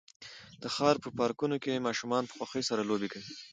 [0.61, 3.31] د ښار په پارکونو کې ماشومان په خوښۍ سره لوبې کوي.